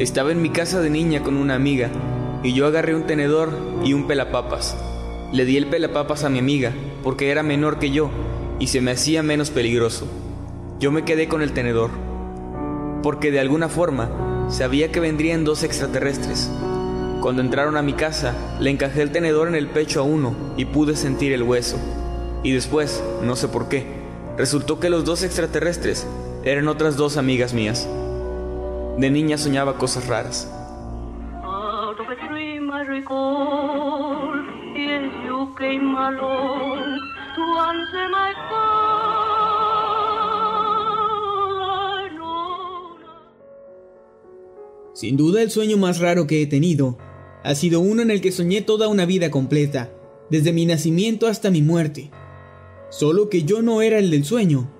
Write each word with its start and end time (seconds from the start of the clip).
Estaba 0.00 0.32
en 0.32 0.40
mi 0.40 0.48
casa 0.48 0.80
de 0.80 0.88
niña 0.88 1.22
con 1.22 1.36
una 1.36 1.54
amiga 1.54 1.90
y 2.42 2.54
yo 2.54 2.66
agarré 2.66 2.94
un 2.94 3.06
tenedor 3.06 3.52
y 3.84 3.92
un 3.92 4.06
pelapapas. 4.06 4.74
Le 5.30 5.44
di 5.44 5.58
el 5.58 5.66
pelapapas 5.66 6.24
a 6.24 6.30
mi 6.30 6.38
amiga 6.38 6.72
porque 7.02 7.30
era 7.30 7.42
menor 7.42 7.78
que 7.78 7.90
yo 7.90 8.10
y 8.58 8.68
se 8.68 8.80
me 8.80 8.92
hacía 8.92 9.22
menos 9.22 9.50
peligroso. 9.50 10.08
Yo 10.78 10.90
me 10.90 11.04
quedé 11.04 11.28
con 11.28 11.42
el 11.42 11.52
tenedor 11.52 11.90
porque 13.02 13.30
de 13.30 13.40
alguna 13.40 13.68
forma 13.68 14.48
sabía 14.48 14.90
que 14.90 15.00
vendrían 15.00 15.44
dos 15.44 15.64
extraterrestres. 15.64 16.50
Cuando 17.20 17.42
entraron 17.42 17.76
a 17.76 17.82
mi 17.82 17.92
casa, 17.92 18.34
le 18.58 18.70
encajé 18.70 19.02
el 19.02 19.12
tenedor 19.12 19.48
en 19.48 19.54
el 19.54 19.66
pecho 19.66 20.00
a 20.00 20.04
uno 20.04 20.34
y 20.56 20.64
pude 20.64 20.96
sentir 20.96 21.34
el 21.34 21.42
hueso. 21.42 21.76
Y 22.42 22.52
después, 22.52 23.04
no 23.22 23.36
sé 23.36 23.48
por 23.48 23.68
qué, 23.68 23.84
resultó 24.38 24.80
que 24.80 24.88
los 24.88 25.04
dos 25.04 25.22
extraterrestres 25.22 26.06
eran 26.42 26.68
otras 26.68 26.96
dos 26.96 27.18
amigas 27.18 27.52
mías. 27.52 27.86
De 29.00 29.08
niña 29.08 29.38
soñaba 29.38 29.78
cosas 29.78 30.06
raras. 30.08 30.46
Sin 44.92 45.16
duda 45.16 45.40
el 45.40 45.50
sueño 45.50 45.78
más 45.78 45.98
raro 45.98 46.26
que 46.26 46.42
he 46.42 46.46
tenido 46.46 46.98
ha 47.42 47.54
sido 47.54 47.80
uno 47.80 48.02
en 48.02 48.10
el 48.10 48.20
que 48.20 48.32
soñé 48.32 48.60
toda 48.60 48.88
una 48.88 49.06
vida 49.06 49.30
completa, 49.30 49.90
desde 50.28 50.52
mi 50.52 50.66
nacimiento 50.66 51.26
hasta 51.26 51.50
mi 51.50 51.62
muerte. 51.62 52.10
Solo 52.90 53.30
que 53.30 53.44
yo 53.44 53.62
no 53.62 53.80
era 53.80 53.98
el 53.98 54.10
del 54.10 54.26
sueño. 54.26 54.70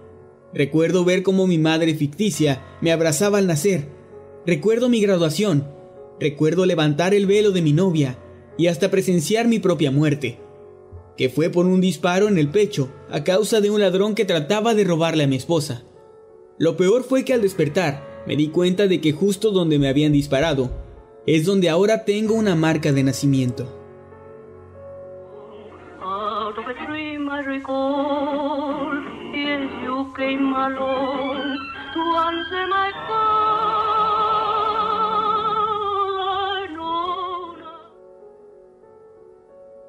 Recuerdo 0.52 1.06
ver 1.06 1.22
cómo 1.22 1.46
mi 1.46 1.56
madre 1.56 1.94
ficticia 1.94 2.62
me 2.82 2.92
abrazaba 2.92 3.38
al 3.38 3.46
nacer. 3.46 3.99
Recuerdo 4.46 4.88
mi 4.88 5.00
graduación. 5.02 5.68
Recuerdo 6.18 6.64
levantar 6.64 7.12
el 7.14 7.26
velo 7.26 7.50
de 7.50 7.60
mi 7.60 7.72
novia 7.72 8.18
y 8.56 8.68
hasta 8.68 8.90
presenciar 8.90 9.48
mi 9.48 9.58
propia 9.58 9.90
muerte, 9.90 10.38
que 11.16 11.28
fue 11.28 11.50
por 11.50 11.66
un 11.66 11.80
disparo 11.80 12.28
en 12.28 12.38
el 12.38 12.48
pecho 12.48 12.90
a 13.10 13.22
causa 13.22 13.60
de 13.60 13.70
un 13.70 13.80
ladrón 13.80 14.14
que 14.14 14.24
trataba 14.24 14.74
de 14.74 14.84
robarle 14.84 15.24
a 15.24 15.26
mi 15.26 15.36
esposa. 15.36 15.84
Lo 16.58 16.76
peor 16.76 17.04
fue 17.04 17.24
que 17.24 17.34
al 17.34 17.42
despertar 17.42 18.22
me 18.26 18.36
di 18.36 18.48
cuenta 18.48 18.86
de 18.86 19.00
que 19.00 19.12
justo 19.12 19.50
donde 19.50 19.78
me 19.78 19.88
habían 19.88 20.12
disparado 20.12 20.70
es 21.26 21.44
donde 21.44 21.68
ahora 21.68 22.04
tengo 22.04 22.34
una 22.34 22.54
marca 22.54 22.92
de 22.92 23.02
nacimiento. 23.02 23.76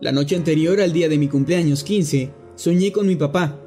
La 0.01 0.11
noche 0.11 0.35
anterior 0.35 0.81
al 0.81 0.93
día 0.93 1.09
de 1.09 1.19
mi 1.19 1.27
cumpleaños 1.27 1.83
15, 1.83 2.31
soñé 2.55 2.91
con 2.91 3.05
mi 3.05 3.15
papá. 3.15 3.61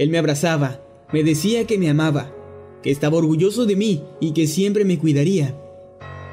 Él 0.00 0.10
me 0.10 0.18
abrazaba, 0.18 0.84
me 1.12 1.22
decía 1.22 1.64
que 1.64 1.78
me 1.78 1.88
amaba, 1.88 2.34
que 2.82 2.90
estaba 2.90 3.18
orgulloso 3.18 3.66
de 3.66 3.76
mí 3.76 4.02
y 4.20 4.32
que 4.32 4.48
siempre 4.48 4.84
me 4.84 4.98
cuidaría. 4.98 5.56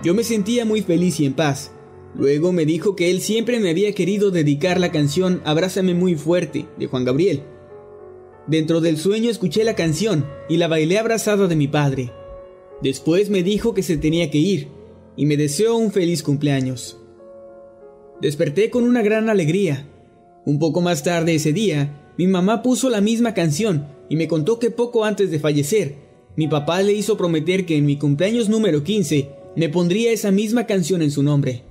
Yo 0.03 0.16
me 0.16 0.24
sentía 0.24 0.66
muy 0.66 0.81
feliz 0.81 1.19
y 1.19 1.28
en 1.28 1.36
paz. 1.36 1.72
Luego 2.16 2.52
me 2.52 2.66
dijo 2.66 2.96
que 2.96 3.12
él 3.12 3.22
siempre 3.22 3.59
me 3.59 3.69
había 3.69 3.94
querido 3.94 4.31
dedicar 4.31 4.80
la 4.80 4.92
canción 4.92 5.40
Abrázame 5.46 5.94
muy 5.94 6.16
fuerte 6.16 6.66
de 6.80 6.88
Juan 6.88 7.06
Gabriel. 7.06 7.44
Dentro 8.47 8.81
del 8.81 8.97
sueño 8.97 9.30
escuché 9.30 9.63
la 9.63 9.75
canción 9.75 10.25
y 10.50 10.58
la 10.58 10.68
bailé 10.68 10.97
abrazado 10.97 11.47
de 11.47 11.56
mi 11.56 11.68
padre. 11.68 12.12
Después 12.81 13.30
me 13.30 13.44
dijo 13.44 13.75
que 13.75 13.84
se 13.84 13.97
tenía 13.97 14.31
que 14.31 14.40
ir 14.40 14.69
y 15.16 15.28
me 15.28 15.38
deseó 15.38 15.75
un 15.75 15.92
feliz 15.92 16.24
cumpleaños. 16.24 17.03
Desperté 18.22 18.69
con 18.69 18.84
una 18.84 19.01
gran 19.01 19.29
alegría. 19.29 19.88
Un 20.46 20.59
poco 20.59 20.81
más 20.81 21.03
tarde 21.03 21.35
ese 21.35 21.53
día, 21.53 22.12
mi 22.18 22.28
mamá 22.28 22.62
puso 22.62 22.90
la 22.90 23.01
misma 23.01 23.34
canción 23.34 23.88
y 24.09 24.16
me 24.16 24.28
contó 24.28 24.59
que 24.59 24.72
poco 24.72 25.06
antes 25.06 25.31
de 25.31 25.40
fallecer, 25.40 25.96
mi 26.35 26.47
papá 26.47 26.81
le 26.81 26.94
hizo 26.94 27.18
prometer 27.18 27.66
que 27.66 27.78
en 27.78 27.85
mi 27.85 27.97
cumpleaños 27.97 28.50
número 28.50 28.84
15 28.84 29.29
me 29.56 29.69
pondría 29.69 30.12
esa 30.12 30.31
misma 30.31 30.66
canción 30.66 31.01
en 31.01 31.12
su 31.12 31.22
nombre. 31.22 31.63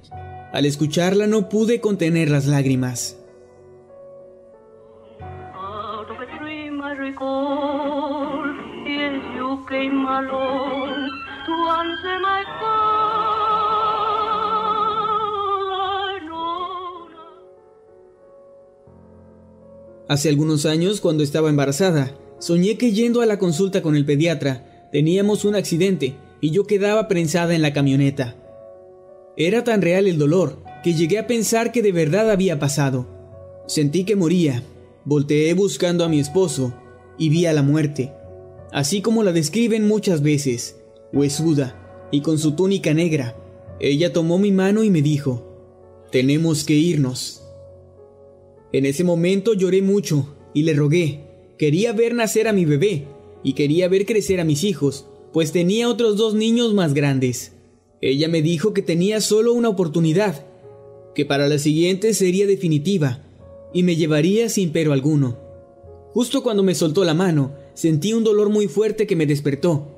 Al 0.53 0.67
escucharla 0.67 1.27
no 1.27 1.49
pude 1.49 1.81
contener 1.81 2.31
las 2.31 2.47
lágrimas. 2.47 3.19
Hace 20.13 20.29
algunos 20.29 20.67
años, 20.67 21.01
cuando 21.01 21.23
estaba 21.23 21.49
embarazada, 21.49 22.15
soñé 22.39 22.77
que 22.77 22.93
yendo 22.93 23.23
a 23.23 23.27
la 23.27 23.39
consulta 23.39 23.81
con 23.81 23.97
el 23.97 24.05
pediatra, 24.05 24.91
teníamos 24.93 25.47
un 25.47 25.55
accidente 25.55 26.17
y 26.43 26.51
yo 26.51 26.67
quedaba 26.67 27.09
prensada 27.09 27.55
en 27.55 27.63
la 27.63 27.73
camioneta. 27.73 28.37
Era 29.39 29.65
tan 29.65 29.81
real 29.81 30.07
el 30.07 30.19
dolor 30.19 30.63
que 30.85 30.93
llegué 30.93 31.19
a 31.19 31.27
pensar 31.27 31.73
que 31.73 31.81
de 31.81 31.93
verdad 31.93 32.31
había 32.31 32.59
pasado. 32.59 33.09
Sentí 33.67 34.05
que 34.05 34.15
moría, 34.15 34.63
volteé 35.07 35.55
buscando 35.55 36.05
a 36.05 36.11
mi 36.11 36.21
esposo 36.21 36.75
y 37.17 37.31
vi 37.31 37.47
a 37.47 37.55
la 37.55 37.63
muerte, 37.63 38.13
así 38.71 39.01
como 39.01 39.23
la 39.23 39.33
describen 39.33 39.89
muchas 39.89 40.21
veces, 40.21 40.77
huesuda 41.15 42.09
y 42.13 42.21
con 42.21 42.39
su 42.39 42.53
túnica 42.53 42.93
negra. 42.93 43.35
Ella 43.81 44.13
tomó 44.13 44.39
mi 44.39 44.53
mano 44.53 44.85
y 44.85 44.91
me 44.91 45.01
dijo, 45.01 46.05
tenemos 46.11 46.65
que 46.65 46.75
irnos. 46.75 47.42
En 48.73 48.87
ese 48.87 49.05
momento 49.05 49.53
lloré 49.55 49.83
mucho 49.83 50.35
y 50.55 50.63
le 50.63 50.73
rogué. 50.73 51.21
Quería 51.59 51.93
ver 51.93 52.15
nacer 52.15 52.49
a 52.49 52.53
mi 52.53 52.65
bebé 52.65 53.07
y 53.43 53.53
quería 53.53 53.89
ver 53.89 54.07
crecer 54.07 54.41
a 54.41 54.45
mis 54.45 54.65
hijos, 54.65 55.07
pues 55.33 55.53
tenía 55.53 55.89
otros 55.89 56.17
dos 56.17 56.35
niños 56.35 56.73
más 56.75 56.95
grandes. 56.95 57.53
Ella 58.01 58.29
me 58.29 58.43
dijo 58.43 58.73
que 58.73 58.83
tenía 58.83 59.21
solo 59.21 59.53
una 59.53 59.69
oportunidad, 59.69 60.47
que 61.15 61.25
para 61.25 61.49
la 61.49 61.59
siguiente 61.59 62.15
sería 62.15 62.47
definitiva 62.47 63.25
y 63.75 63.83
me 63.83 63.97
llevaría 63.97 64.49
sin 64.49 64.71
pero 64.73 64.93
alguno. 64.93 65.39
Justo 66.13 66.43
cuando 66.43 66.63
me 66.63 66.75
soltó 66.75 67.05
la 67.05 67.15
mano, 67.15 67.55
sentí 67.75 68.13
un 68.13 68.25
dolor 68.25 68.51
muy 68.51 68.69
fuerte 68.69 69.07
que 69.07 69.17
me 69.17 69.27
despertó. 69.27 69.89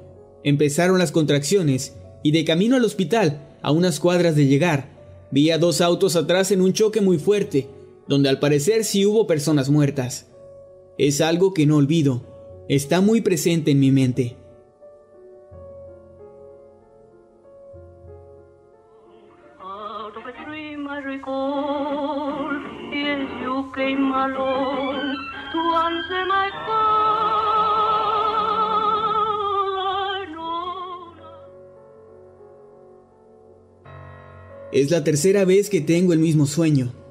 Empezaron 0.45 0.99
las 0.99 1.13
contracciones 1.13 1.95
y 2.23 2.33
de 2.33 2.45
camino 2.45 2.77
al 2.77 2.85
hospital, 2.85 3.57
a 3.63 3.73
unas 3.73 4.01
cuadras 4.01 4.37
de 4.37 4.47
llegar, 4.47 4.91
vi 5.31 5.51
a 5.51 5.59
dos 5.59 5.81
autos 5.81 6.17
atrás 6.17 6.53
en 6.53 6.61
un 6.61 6.73
choque 6.73 7.01
muy 7.01 7.19
fuerte, 7.19 7.67
donde 8.09 8.29
al 8.29 8.39
parecer 8.39 8.85
sí 8.85 9.07
hubo 9.07 9.27
personas 9.27 9.71
muertas. 9.71 10.31
Es 10.99 11.21
algo 11.21 11.55
que 11.55 11.67
no 11.67 11.77
olvido, 11.77 12.23
está 12.69 13.01
muy 13.01 13.21
presente 13.21 13.71
en 13.71 13.81
mi 13.81 13.91
mente. 13.91 14.37
Es 34.73 34.91
la 34.91 35.05
tercera 35.05 35.45
vez 35.45 35.71
que 35.71 35.81
tengo 35.81 36.13
el 36.13 36.19
mismo 36.19 36.47
sueño. 36.47 37.04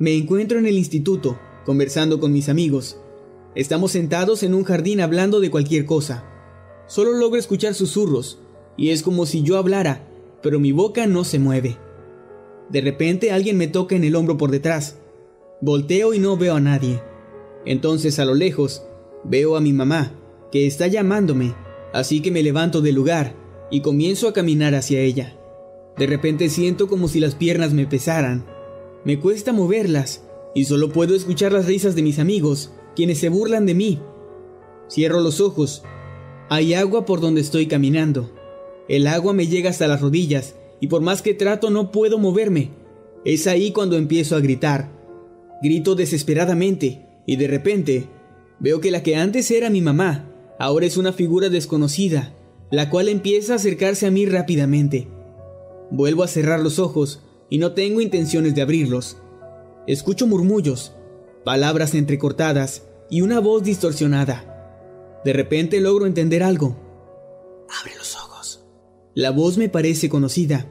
Me 0.00 0.16
encuentro 0.16 0.58
en 0.58 0.64
el 0.64 0.78
instituto, 0.78 1.38
conversando 1.66 2.20
con 2.20 2.32
mis 2.32 2.48
amigos. 2.48 2.98
Estamos 3.54 3.92
sentados 3.92 4.42
en 4.42 4.54
un 4.54 4.64
jardín 4.64 5.02
hablando 5.02 5.40
de 5.40 5.50
cualquier 5.50 5.84
cosa. 5.84 6.24
Solo 6.86 7.12
logro 7.12 7.38
escuchar 7.38 7.74
susurros, 7.74 8.38
y 8.78 8.92
es 8.92 9.02
como 9.02 9.26
si 9.26 9.42
yo 9.42 9.58
hablara, 9.58 10.08
pero 10.42 10.58
mi 10.58 10.72
boca 10.72 11.06
no 11.06 11.22
se 11.22 11.38
mueve. 11.38 11.76
De 12.70 12.80
repente 12.80 13.30
alguien 13.30 13.58
me 13.58 13.68
toca 13.68 13.94
en 13.94 14.04
el 14.04 14.16
hombro 14.16 14.38
por 14.38 14.50
detrás. 14.50 14.96
Volteo 15.60 16.14
y 16.14 16.18
no 16.18 16.38
veo 16.38 16.54
a 16.54 16.60
nadie. 16.60 17.02
Entonces 17.66 18.18
a 18.18 18.24
lo 18.24 18.34
lejos 18.34 18.82
veo 19.24 19.54
a 19.54 19.60
mi 19.60 19.74
mamá, 19.74 20.14
que 20.50 20.66
está 20.66 20.86
llamándome, 20.86 21.54
así 21.92 22.22
que 22.22 22.30
me 22.30 22.42
levanto 22.42 22.80
del 22.80 22.94
lugar 22.94 23.34
y 23.70 23.82
comienzo 23.82 24.28
a 24.28 24.32
caminar 24.32 24.74
hacia 24.74 25.00
ella. 25.00 25.36
De 25.98 26.06
repente 26.06 26.48
siento 26.48 26.88
como 26.88 27.06
si 27.06 27.20
las 27.20 27.34
piernas 27.34 27.74
me 27.74 27.86
pesaran. 27.86 28.59
Me 29.04 29.18
cuesta 29.18 29.52
moverlas 29.52 30.22
y 30.54 30.64
solo 30.64 30.90
puedo 30.90 31.14
escuchar 31.14 31.52
las 31.52 31.66
risas 31.66 31.94
de 31.94 32.02
mis 32.02 32.18
amigos, 32.18 32.72
quienes 32.94 33.18
se 33.18 33.30
burlan 33.30 33.64
de 33.64 33.74
mí. 33.74 34.00
Cierro 34.90 35.20
los 35.20 35.40
ojos. 35.40 35.82
Hay 36.50 36.74
agua 36.74 37.06
por 37.06 37.20
donde 37.20 37.40
estoy 37.40 37.66
caminando. 37.66 38.30
El 38.88 39.06
agua 39.06 39.32
me 39.32 39.46
llega 39.46 39.70
hasta 39.70 39.88
las 39.88 40.00
rodillas 40.00 40.56
y 40.80 40.88
por 40.88 41.00
más 41.00 41.22
que 41.22 41.32
trato 41.32 41.70
no 41.70 41.90
puedo 41.90 42.18
moverme. 42.18 42.72
Es 43.24 43.46
ahí 43.46 43.70
cuando 43.70 43.96
empiezo 43.96 44.36
a 44.36 44.40
gritar. 44.40 44.90
Grito 45.62 45.94
desesperadamente 45.94 47.06
y 47.26 47.36
de 47.36 47.46
repente 47.46 48.08
veo 48.58 48.80
que 48.80 48.90
la 48.90 49.02
que 49.02 49.16
antes 49.16 49.50
era 49.50 49.70
mi 49.70 49.80
mamá, 49.80 50.30
ahora 50.58 50.86
es 50.86 50.96
una 50.96 51.12
figura 51.12 51.48
desconocida, 51.48 52.34
la 52.70 52.90
cual 52.90 53.08
empieza 53.08 53.54
a 53.54 53.56
acercarse 53.56 54.06
a 54.06 54.10
mí 54.10 54.26
rápidamente. 54.26 55.08
Vuelvo 55.90 56.22
a 56.22 56.28
cerrar 56.28 56.60
los 56.60 56.78
ojos 56.78 57.22
y 57.50 57.58
no 57.58 57.72
tengo 57.72 58.00
intenciones 58.00 58.54
de 58.54 58.62
abrirlos. 58.62 59.18
Escucho 59.86 60.26
murmullos, 60.26 60.94
palabras 61.44 61.94
entrecortadas 61.94 62.84
y 63.10 63.20
una 63.20 63.40
voz 63.40 63.64
distorsionada. 63.64 65.20
De 65.24 65.32
repente 65.32 65.80
logro 65.80 66.06
entender 66.06 66.42
algo. 66.42 66.76
Abre 67.80 67.94
los 67.98 68.14
ojos. 68.14 68.64
La 69.14 69.32
voz 69.32 69.58
me 69.58 69.68
parece 69.68 70.08
conocida, 70.08 70.70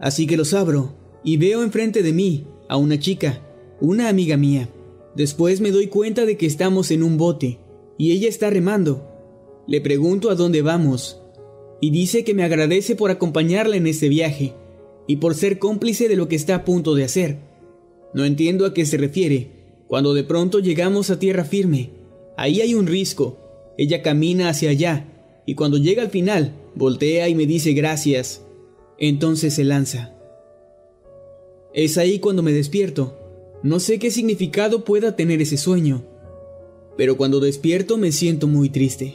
así 0.00 0.26
que 0.26 0.36
los 0.36 0.52
abro 0.52 0.96
y 1.22 1.36
veo 1.36 1.62
enfrente 1.62 2.02
de 2.02 2.12
mí 2.12 2.46
a 2.68 2.76
una 2.76 2.98
chica, 2.98 3.40
una 3.80 4.08
amiga 4.08 4.36
mía. 4.36 4.68
Después 5.14 5.60
me 5.60 5.70
doy 5.70 5.86
cuenta 5.86 6.26
de 6.26 6.36
que 6.36 6.46
estamos 6.46 6.90
en 6.90 7.02
un 7.02 7.16
bote 7.16 7.60
y 7.96 8.12
ella 8.12 8.28
está 8.28 8.50
remando. 8.50 9.08
Le 9.68 9.80
pregunto 9.80 10.30
a 10.30 10.34
dónde 10.34 10.62
vamos 10.62 11.20
y 11.80 11.90
dice 11.90 12.24
que 12.24 12.34
me 12.34 12.42
agradece 12.42 12.96
por 12.96 13.10
acompañarla 13.10 13.76
en 13.76 13.86
este 13.86 14.08
viaje 14.08 14.54
y 15.08 15.16
por 15.16 15.34
ser 15.34 15.58
cómplice 15.58 16.06
de 16.06 16.14
lo 16.14 16.28
que 16.28 16.36
está 16.36 16.54
a 16.54 16.64
punto 16.64 16.94
de 16.94 17.02
hacer. 17.02 17.38
No 18.14 18.24
entiendo 18.24 18.66
a 18.66 18.74
qué 18.74 18.86
se 18.86 18.98
refiere, 18.98 19.50
cuando 19.88 20.14
de 20.14 20.22
pronto 20.22 20.60
llegamos 20.60 21.10
a 21.10 21.18
tierra 21.18 21.44
firme. 21.44 21.90
Ahí 22.36 22.60
hay 22.60 22.74
un 22.74 22.86
risco. 22.86 23.38
Ella 23.76 24.02
camina 24.02 24.48
hacia 24.50 24.70
allá 24.70 25.06
y 25.46 25.54
cuando 25.54 25.78
llega 25.78 26.02
al 26.02 26.10
final, 26.10 26.52
voltea 26.74 27.28
y 27.28 27.34
me 27.34 27.46
dice 27.46 27.72
gracias. 27.72 28.42
Entonces 28.98 29.54
se 29.54 29.64
lanza. 29.64 30.14
Es 31.72 31.96
ahí 31.96 32.18
cuando 32.18 32.42
me 32.42 32.52
despierto. 32.52 33.18
No 33.62 33.80
sé 33.80 33.98
qué 33.98 34.10
significado 34.10 34.84
pueda 34.84 35.16
tener 35.16 35.40
ese 35.40 35.56
sueño, 35.56 36.04
pero 36.96 37.16
cuando 37.16 37.40
despierto 37.40 37.96
me 37.96 38.12
siento 38.12 38.46
muy 38.46 38.68
triste. 38.68 39.14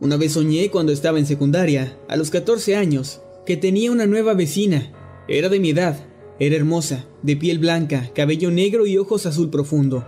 Una 0.00 0.16
vez 0.16 0.34
soñé 0.34 0.70
cuando 0.70 0.92
estaba 0.92 1.18
en 1.18 1.26
secundaria, 1.26 1.98
a 2.06 2.16
los 2.16 2.30
14 2.30 2.76
años, 2.76 3.20
que 3.44 3.56
tenía 3.56 3.90
una 3.90 4.06
nueva 4.06 4.34
vecina. 4.34 4.92
Era 5.26 5.48
de 5.48 5.58
mi 5.58 5.70
edad, 5.70 6.06
era 6.38 6.54
hermosa, 6.54 7.06
de 7.22 7.36
piel 7.36 7.58
blanca, 7.58 8.08
cabello 8.14 8.52
negro 8.52 8.86
y 8.86 8.96
ojos 8.96 9.26
azul 9.26 9.50
profundo. 9.50 10.06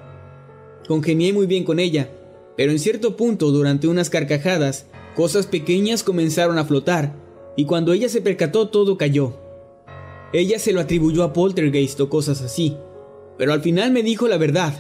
Congenié 0.87 1.33
muy 1.33 1.47
bien 1.47 1.65
con 1.65 1.81
ella, 1.81 2.09
pero 2.57 2.71
en 2.71 2.79
cierto 2.79 3.17
punto, 3.17 3.51
durante 3.51 3.89
unas 3.89 4.11
carcajadas, 4.11 4.87
cosas 5.17 5.49
pequeñas 5.49 6.05
comenzaron 6.05 6.59
a 6.59 6.65
flotar, 6.65 7.17
y 7.57 7.65
cuando 7.65 7.93
ella 7.93 8.09
se 8.09 8.21
percató 8.21 8.69
todo 8.69 8.97
cayó. 8.97 9.35
Ella 10.33 10.61
se 10.61 10.73
lo 10.73 10.81
atribuyó 10.81 11.25
a 11.25 11.33
poltergeist 11.33 11.99
o 12.01 12.09
cosas 12.09 12.43
así, 12.43 12.77
pero 13.39 13.53
al 13.53 13.61
final 13.61 13.91
me 13.91 14.05
dijo 14.05 14.29
la 14.29 14.37
verdad. 14.37 14.73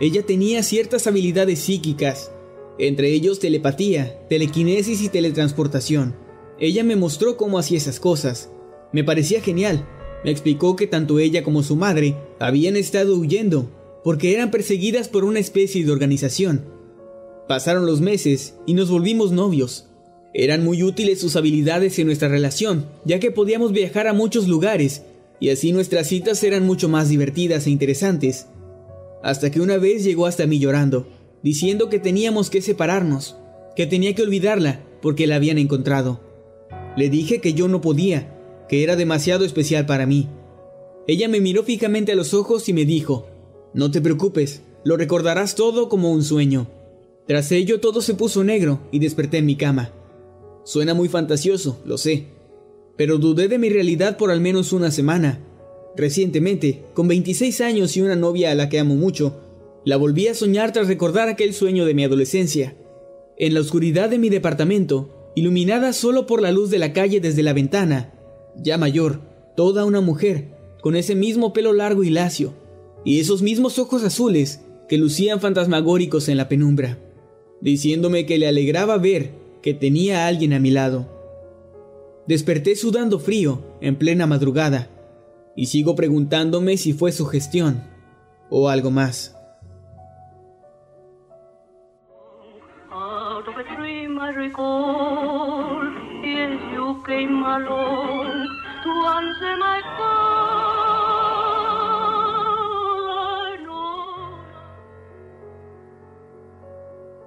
Ella 0.00 0.24
tenía 0.26 0.64
ciertas 0.64 1.06
habilidades 1.06 1.60
psíquicas, 1.60 2.32
entre 2.78 3.12
ellos 3.12 3.40
telepatía, 3.40 4.18
telequinesis 4.28 5.02
y 5.02 5.08
teletransportación. 5.08 6.14
Ella 6.60 6.84
me 6.84 6.96
mostró 6.96 7.36
cómo 7.36 7.58
hacía 7.58 7.78
esas 7.78 8.00
cosas. 8.00 8.50
Me 8.92 9.04
parecía 9.04 9.40
genial. 9.40 9.86
Me 10.24 10.30
explicó 10.30 10.76
que 10.76 10.86
tanto 10.86 11.18
ella 11.18 11.42
como 11.42 11.62
su 11.62 11.76
madre 11.76 12.16
habían 12.38 12.76
estado 12.76 13.16
huyendo 13.16 13.70
porque 14.04 14.32
eran 14.32 14.50
perseguidas 14.50 15.08
por 15.08 15.24
una 15.24 15.40
especie 15.40 15.84
de 15.84 15.92
organización. 15.92 16.64
Pasaron 17.48 17.86
los 17.86 18.00
meses 18.00 18.54
y 18.66 18.74
nos 18.74 18.90
volvimos 18.90 19.32
novios. 19.32 19.86
Eran 20.34 20.62
muy 20.62 20.82
útiles 20.82 21.20
sus 21.20 21.36
habilidades 21.36 21.98
en 21.98 22.06
nuestra 22.06 22.28
relación, 22.28 22.86
ya 23.04 23.18
que 23.18 23.30
podíamos 23.30 23.72
viajar 23.72 24.06
a 24.06 24.12
muchos 24.12 24.46
lugares 24.46 25.02
y 25.40 25.50
así 25.50 25.72
nuestras 25.72 26.08
citas 26.08 26.42
eran 26.44 26.66
mucho 26.66 26.88
más 26.88 27.08
divertidas 27.08 27.66
e 27.66 27.70
interesantes. 27.70 28.46
Hasta 29.22 29.50
que 29.50 29.60
una 29.60 29.78
vez 29.78 30.04
llegó 30.04 30.26
hasta 30.26 30.46
mí 30.46 30.58
llorando 30.58 31.17
diciendo 31.42 31.88
que 31.88 31.98
teníamos 31.98 32.50
que 32.50 32.62
separarnos, 32.62 33.36
que 33.76 33.86
tenía 33.86 34.14
que 34.14 34.22
olvidarla 34.22 34.84
porque 35.00 35.26
la 35.26 35.36
habían 35.36 35.58
encontrado. 35.58 36.20
Le 36.96 37.08
dije 37.10 37.40
que 37.40 37.54
yo 37.54 37.68
no 37.68 37.80
podía, 37.80 38.34
que 38.68 38.82
era 38.82 38.96
demasiado 38.96 39.44
especial 39.44 39.86
para 39.86 40.06
mí. 40.06 40.28
Ella 41.06 41.28
me 41.28 41.40
miró 41.40 41.62
fijamente 41.62 42.12
a 42.12 42.16
los 42.16 42.34
ojos 42.34 42.68
y 42.68 42.72
me 42.72 42.84
dijo, 42.84 43.26
No 43.72 43.90
te 43.90 44.00
preocupes, 44.00 44.62
lo 44.84 44.96
recordarás 44.96 45.54
todo 45.54 45.88
como 45.88 46.12
un 46.12 46.22
sueño. 46.22 46.68
Tras 47.26 47.52
ello 47.52 47.80
todo 47.80 48.00
se 48.00 48.14
puso 48.14 48.44
negro 48.44 48.80
y 48.90 48.98
desperté 48.98 49.38
en 49.38 49.46
mi 49.46 49.56
cama. 49.56 49.92
Suena 50.64 50.94
muy 50.94 51.08
fantasioso, 51.08 51.80
lo 51.84 51.98
sé, 51.98 52.26
pero 52.96 53.18
dudé 53.18 53.48
de 53.48 53.58
mi 53.58 53.70
realidad 53.70 54.16
por 54.16 54.30
al 54.30 54.40
menos 54.40 54.72
una 54.72 54.90
semana. 54.90 55.40
Recientemente, 55.96 56.84
con 56.94 57.08
26 57.08 57.60
años 57.60 57.96
y 57.96 58.02
una 58.02 58.16
novia 58.16 58.50
a 58.50 58.54
la 58.54 58.68
que 58.68 58.78
amo 58.78 58.94
mucho, 58.94 59.40
la 59.88 59.96
volví 59.96 60.28
a 60.28 60.34
soñar 60.34 60.70
tras 60.70 60.86
recordar 60.86 61.30
aquel 61.30 61.54
sueño 61.54 61.86
de 61.86 61.94
mi 61.94 62.04
adolescencia. 62.04 62.76
En 63.38 63.54
la 63.54 63.60
oscuridad 63.60 64.10
de 64.10 64.18
mi 64.18 64.28
departamento, 64.28 65.32
iluminada 65.34 65.94
solo 65.94 66.26
por 66.26 66.42
la 66.42 66.52
luz 66.52 66.68
de 66.68 66.78
la 66.78 66.92
calle 66.92 67.20
desde 67.20 67.42
la 67.42 67.54
ventana, 67.54 68.12
ya 68.54 68.76
mayor, 68.76 69.22
toda 69.56 69.86
una 69.86 70.02
mujer, 70.02 70.50
con 70.82 70.94
ese 70.94 71.14
mismo 71.14 71.54
pelo 71.54 71.72
largo 71.72 72.04
y 72.04 72.10
lacio, 72.10 72.52
y 73.02 73.18
esos 73.18 73.40
mismos 73.40 73.78
ojos 73.78 74.04
azules 74.04 74.60
que 74.90 74.98
lucían 74.98 75.40
fantasmagóricos 75.40 76.28
en 76.28 76.36
la 76.36 76.50
penumbra, 76.50 76.98
diciéndome 77.62 78.26
que 78.26 78.36
le 78.36 78.46
alegraba 78.46 78.98
ver 78.98 79.30
que 79.62 79.72
tenía 79.72 80.26
a 80.26 80.26
alguien 80.26 80.52
a 80.52 80.60
mi 80.60 80.70
lado. 80.70 81.08
Desperté 82.26 82.76
sudando 82.76 83.20
frío 83.20 83.62
en 83.80 83.96
plena 83.96 84.26
madrugada, 84.26 84.90
y 85.56 85.64
sigo 85.64 85.96
preguntándome 85.96 86.76
si 86.76 86.92
fue 86.92 87.10
su 87.10 87.24
gestión 87.24 87.84
o 88.50 88.68
algo 88.68 88.90
más. 88.90 89.37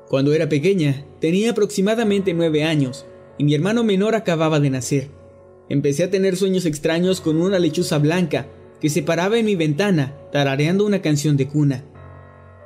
Cuando 0.08 0.34
era 0.34 0.48
pequeña, 0.48 1.06
tenía 1.20 1.52
aproximadamente 1.52 2.34
nueve 2.34 2.64
años, 2.64 3.06
y 3.38 3.44
mi 3.44 3.56
hermano 3.56 3.84
menor 3.84 4.16
acababa 4.16 4.62
de 4.62 4.70
nacer. 4.70 5.10
Empecé 5.68 6.06
a 6.06 6.12
tener 6.12 6.38
sueños 6.38 6.66
extraños 6.66 7.20
con 7.20 7.42
una 7.42 7.60
lechuza 7.60 7.98
blanca 7.98 8.48
que 8.80 8.90
se 8.90 9.04
paraba 9.04 9.38
en 9.38 9.48
mi 9.48 9.58
ventana, 9.58 10.16
tarareando 10.32 10.86
una 10.86 11.02
canción 11.02 11.36
de 11.36 11.50
cuna. 11.50 11.84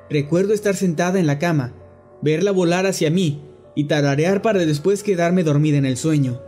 Recuerdo 0.08 0.54
estar 0.54 0.76
sentada 0.76 1.20
en 1.20 1.26
la 1.26 1.40
cama, 1.40 1.74
verla 2.22 2.52
volar 2.52 2.86
hacia 2.86 3.10
mí 3.10 3.42
y 3.76 3.86
tararear 3.86 4.42
para 4.42 4.66
después 4.66 5.04
quedarme 5.04 5.44
dormida 5.44 5.78
en 5.78 5.86
el 5.86 5.98
sueño. 5.98 6.42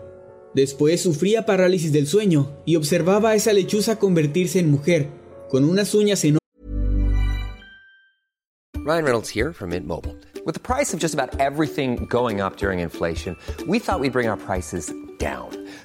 Después 0.53 1.01
sufría 1.01 1.45
parálisis 1.45 1.91
del 1.91 2.07
sueño 2.07 2.51
y 2.65 2.77
observaba 2.77 3.31
a 3.31 3.35
esa 3.35 3.53
lechuza 3.53 3.99
convertirse 3.99 4.59
en 4.59 4.71
mujer, 4.71 5.07
con 5.49 5.63
unas 5.65 5.93
uñas 5.93 6.23
enormes. 6.23 6.37
Ryan 8.87 9.03
Reynolds 9.03 9.29
here 9.29 9.51
from 9.51 9.71
Mint 9.71 9.85
Mobile. 9.85 10.15
With 10.45 10.53
the 10.53 10.61
price 10.61 10.93
of 10.93 11.01
just 11.01 11.13
about 11.13 11.41
everything 11.41 12.07
going 12.09 12.39
up 12.39 12.55
during 12.55 12.79
inflation, 12.79 13.35
we 13.67 13.79
thought 13.79 13.99
we'd 13.99 14.13
bring 14.13 14.29
our 14.29 14.37
prices 14.37 14.93
down. 15.19 15.49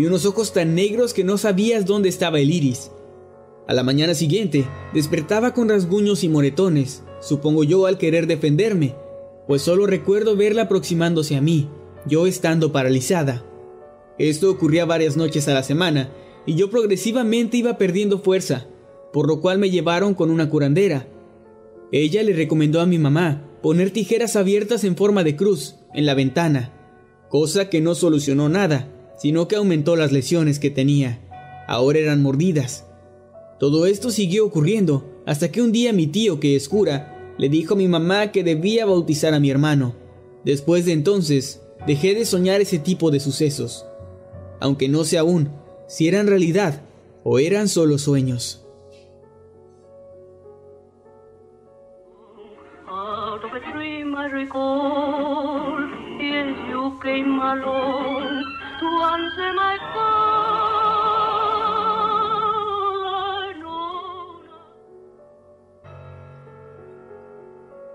y 0.00 0.06
unos 0.06 0.24
ojos 0.24 0.54
tan 0.54 0.74
negros 0.74 1.12
que 1.12 1.24
no 1.24 1.36
sabías 1.36 1.84
dónde 1.84 2.08
estaba 2.08 2.40
el 2.40 2.50
iris. 2.50 2.90
A 3.68 3.74
la 3.74 3.82
mañana 3.82 4.14
siguiente, 4.14 4.64
despertaba 4.94 5.52
con 5.52 5.68
rasguños 5.68 6.24
y 6.24 6.30
moretones, 6.30 7.04
supongo 7.20 7.64
yo 7.64 7.84
al 7.84 7.98
querer 7.98 8.26
defenderme, 8.26 8.94
pues 9.46 9.60
solo 9.60 9.86
recuerdo 9.86 10.36
verla 10.36 10.62
aproximándose 10.62 11.36
a 11.36 11.42
mí, 11.42 11.68
yo 12.06 12.26
estando 12.26 12.72
paralizada. 12.72 13.44
Esto 14.18 14.50
ocurría 14.50 14.86
varias 14.86 15.18
noches 15.18 15.48
a 15.48 15.52
la 15.54 15.62
semana, 15.62 16.10
y 16.46 16.54
yo 16.54 16.70
progresivamente 16.70 17.58
iba 17.58 17.76
perdiendo 17.76 18.20
fuerza, 18.20 18.68
por 19.12 19.28
lo 19.28 19.42
cual 19.42 19.58
me 19.58 19.68
llevaron 19.68 20.14
con 20.14 20.30
una 20.30 20.48
curandera. 20.48 21.08
Ella 21.92 22.22
le 22.22 22.32
recomendó 22.32 22.80
a 22.80 22.86
mi 22.86 22.98
mamá 22.98 23.46
poner 23.62 23.90
tijeras 23.90 24.34
abiertas 24.34 24.82
en 24.84 24.96
forma 24.96 25.24
de 25.24 25.36
cruz 25.36 25.76
en 25.92 26.06
la 26.06 26.14
ventana, 26.14 26.72
cosa 27.28 27.68
que 27.68 27.82
no 27.82 27.94
solucionó 27.94 28.48
nada, 28.48 28.88
sino 29.20 29.48
que 29.48 29.56
aumentó 29.56 29.96
las 29.96 30.12
lesiones 30.12 30.58
que 30.58 30.70
tenía. 30.70 31.20
Ahora 31.68 31.98
eran 31.98 32.22
mordidas. 32.22 32.86
Todo 33.58 33.84
esto 33.84 34.08
siguió 34.10 34.46
ocurriendo 34.46 35.04
hasta 35.26 35.52
que 35.52 35.60
un 35.60 35.72
día 35.72 35.92
mi 35.92 36.06
tío, 36.06 36.40
que 36.40 36.56
es 36.56 36.70
cura, 36.70 37.34
le 37.36 37.50
dijo 37.50 37.74
a 37.74 37.76
mi 37.76 37.86
mamá 37.86 38.32
que 38.32 38.42
debía 38.42 38.86
bautizar 38.86 39.34
a 39.34 39.38
mi 39.38 39.50
hermano. 39.50 39.94
Después 40.42 40.86
de 40.86 40.92
entonces, 40.92 41.60
dejé 41.86 42.14
de 42.14 42.24
soñar 42.24 42.62
ese 42.62 42.78
tipo 42.78 43.10
de 43.10 43.20
sucesos, 43.20 43.84
aunque 44.58 44.88
no 44.88 45.04
sé 45.04 45.18
aún 45.18 45.50
si 45.86 46.08
eran 46.08 46.26
realidad 46.26 46.80
o 47.22 47.38
eran 47.38 47.68
solo 47.68 47.98
sueños. 47.98 48.64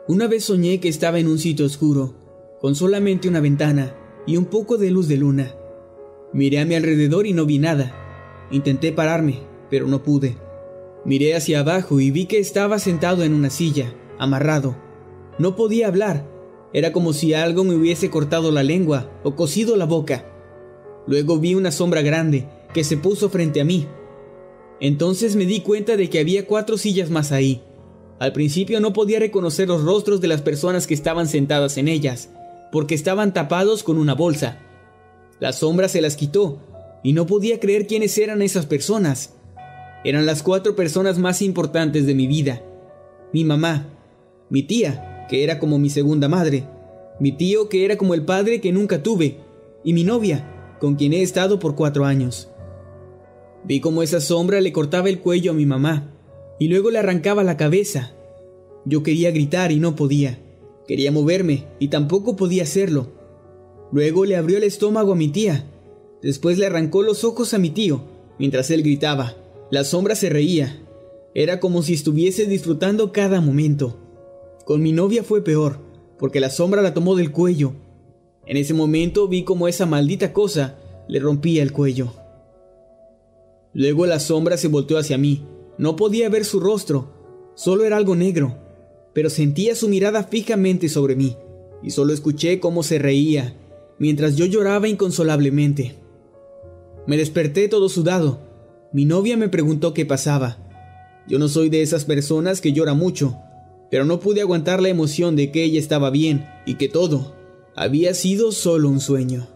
Una 0.08 0.28
vez 0.28 0.46
soñé 0.46 0.80
que 0.80 0.88
estaba 0.88 1.20
en 1.20 1.28
un 1.28 1.40
sitio 1.40 1.66
oscuro, 1.66 2.14
con 2.62 2.76
solamente 2.76 3.28
una 3.28 3.40
ventana 3.40 3.96
y 4.28 4.38
un 4.38 4.46
poco 4.46 4.78
de 4.78 4.92
luz 4.92 5.08
de 5.08 5.18
luna. 5.18 5.56
Miré 6.32 6.60
a 6.60 6.66
mi 6.66 6.76
alrededor 6.76 7.26
y 7.26 7.34
no 7.34 7.46
vi 7.46 7.58
nada. 7.58 7.94
Intenté 8.52 8.92
pararme, 8.92 9.40
pero 9.70 9.88
no 9.88 10.04
pude. 10.04 10.38
Miré 11.06 11.36
hacia 11.36 11.62
abajo 11.62 12.00
y 12.00 12.12
vi 12.12 12.28
que 12.28 12.38
estaba 12.38 12.78
sentado 12.78 13.24
en 13.24 13.34
una 13.34 13.50
silla, 13.50 13.96
amarrado. 14.20 14.76
No 15.40 15.56
podía 15.56 15.88
hablar. 15.88 16.30
Era 16.72 16.92
como 16.92 17.12
si 17.12 17.34
algo 17.34 17.64
me 17.64 17.76
hubiese 17.76 18.10
cortado 18.10 18.52
la 18.52 18.64
lengua 18.64 19.10
o 19.24 19.36
cosido 19.36 19.76
la 19.76 19.86
boca. 19.86 20.35
Luego 21.08 21.40
vi 21.40 21.56
una 21.56 21.72
sombra 21.72 22.02
grande 22.02 22.48
que 22.74 22.84
se 22.84 22.98
puso 22.98 23.30
frente 23.30 23.62
a 23.62 23.66
mí. 23.66 23.88
Entonces 24.80 25.36
me 25.36 25.46
di 25.46 25.62
cuenta 25.62 25.96
de 25.96 26.10
que 26.10 26.20
había 26.20 26.46
cuatro 26.46 26.78
sillas 26.78 27.10
más 27.10 27.32
ahí. 27.32 27.62
Al 28.20 28.34
principio 28.34 28.80
no 28.80 28.94
podía 28.94 29.20
reconocer 29.20 29.68
los 29.68 29.84
rostros 29.84 30.22
de 30.22 30.28
las 30.28 30.42
personas 30.42 30.88
que 30.88 30.94
estaban 30.94 31.28
sentadas 31.28 31.78
en 31.78 31.88
ellas, 31.88 32.30
porque 32.72 32.96
estaban 32.96 33.34
tapados 33.34 33.84
con 33.84 33.98
una 33.98 34.14
bolsa. 34.16 34.60
La 35.40 35.54
sombra 35.54 35.90
se 35.90 36.02
las 36.02 36.16
quitó, 36.16 36.60
y 37.04 37.14
no 37.14 37.26
podía 37.26 37.60
creer 37.60 37.88
quiénes 37.88 38.18
eran 38.18 38.42
esas 38.42 38.66
personas. 38.66 39.34
Eran 40.04 40.26
las 40.26 40.44
cuatro 40.44 40.76
personas 40.76 41.20
más 41.20 41.42
importantes 41.42 42.06
de 42.06 42.16
mi 42.16 42.28
vida. 42.28 42.62
Mi 43.32 43.44
mamá, 43.44 43.88
mi 44.50 44.64
tía, 44.64 45.26
que 45.30 45.44
era 45.44 45.60
como 45.60 45.78
mi 45.78 45.90
segunda 45.90 46.30
madre, 46.30 46.68
mi 47.20 47.32
tío, 47.32 47.70
que 47.70 47.86
era 47.86 47.98
como 47.98 48.14
el 48.14 48.24
padre 48.24 48.62
que 48.62 48.72
nunca 48.72 49.04
tuve, 49.04 49.40
y 49.84 49.94
mi 49.94 50.04
novia, 50.04 50.55
con 50.80 50.96
quien 50.96 51.14
he 51.14 51.22
estado 51.22 51.60
por 51.60 51.76
cuatro 51.76 52.06
años. 52.06 52.50
Vi 53.64 53.80
cómo 53.80 54.04
esa 54.04 54.22
sombra 54.22 54.62
le 54.62 54.72
cortaba 54.72 55.10
el 55.10 55.20
cuello 55.20 55.52
a 55.52 55.56
mi 55.56 55.66
mamá, 55.66 56.12
y 56.60 56.68
luego 56.68 56.92
le 56.92 57.00
arrancaba 57.00 57.44
la 57.44 57.58
cabeza. 57.58 58.14
Yo 58.86 59.04
quería 59.04 59.32
gritar 59.32 59.72
y 59.72 59.80
no 59.80 59.96
podía. 59.96 60.40
Quería 60.88 61.12
moverme 61.12 61.66
y 61.80 61.88
tampoco 61.88 62.36
podía 62.36 62.64
hacerlo. 62.64 63.12
Luego 63.92 64.26
le 64.26 64.36
abrió 64.36 64.58
el 64.58 64.64
estómago 64.64 65.14
a 65.14 65.16
mi 65.16 65.30
tía. 65.30 65.66
Después 66.22 66.58
le 66.58 66.68
arrancó 66.68 67.02
los 67.02 67.24
ojos 67.24 67.54
a 67.54 67.58
mi 67.58 67.72
tío, 67.72 68.04
mientras 68.38 68.70
él 68.70 68.84
gritaba. 68.84 69.36
La 69.72 69.84
sombra 69.84 70.16
se 70.16 70.30
reía. 70.30 70.82
Era 71.34 71.60
como 71.60 71.82
si 71.82 71.94
estuviese 71.94 72.46
disfrutando 72.46 73.12
cada 73.12 73.42
momento. 73.42 73.98
Con 74.66 74.82
mi 74.82 74.92
novia 74.92 75.24
fue 75.24 75.44
peor, 75.44 75.80
porque 76.18 76.40
la 76.40 76.50
sombra 76.50 76.82
la 76.82 76.94
tomó 76.94 77.16
del 77.16 77.32
cuello. 77.32 77.74
En 78.48 78.58
ese 78.58 78.74
momento 78.74 79.28
vi 79.28 79.44
como 79.44 79.68
esa 79.68 79.86
maldita 79.86 80.34
cosa 80.34 80.76
le 81.08 81.20
rompía 81.20 81.64
el 81.64 81.72
cuello. 81.72 82.14
Luego 83.74 84.06
la 84.06 84.20
sombra 84.20 84.58
se 84.58 84.68
volteó 84.68 84.98
hacia 84.98 85.18
mí. 85.18 85.44
No 85.78 85.96
podía 85.96 86.30
ver 86.30 86.46
su 86.46 86.60
rostro, 86.60 87.10
solo 87.56 87.84
era 87.84 87.98
algo 87.98 88.16
negro, 88.16 88.58
pero 89.14 89.30
sentía 89.30 89.76
su 89.76 89.90
mirada 89.90 90.24
fijamente 90.24 90.88
sobre 90.88 91.16
mí, 91.16 91.36
y 91.84 91.90
solo 91.92 92.14
escuché 92.14 92.60
cómo 92.60 92.84
se 92.84 93.00
reía, 93.00 93.56
mientras 94.00 94.38
yo 94.38 94.46
lloraba 94.46 94.88
inconsolablemente. 94.88 95.96
Me 97.08 97.18
desperté 97.18 97.68
todo 97.68 97.90
sudado. 97.90 98.40
Mi 98.94 99.04
novia 99.06 99.36
me 99.36 99.50
preguntó 99.50 99.94
qué 99.94 100.06
pasaba. 100.06 100.58
Yo 101.28 101.38
no 101.40 101.50
soy 101.50 101.70
de 101.70 101.82
esas 101.82 102.06
personas 102.06 102.62
que 102.62 102.72
llora 102.72 102.94
mucho, 102.94 103.36
pero 103.92 104.06
no 104.06 104.20
pude 104.20 104.42
aguantar 104.42 104.82
la 104.82 104.90
emoción 104.90 105.36
de 105.36 105.52
que 105.52 105.64
ella 105.64 105.80
estaba 105.80 106.10
bien 106.10 106.48
y 106.66 106.76
que 106.76 106.88
todo 106.88 107.36
había 107.78 108.14
sido 108.14 108.54
solo 108.54 108.88
un 108.88 109.02
sueño. 109.02 109.48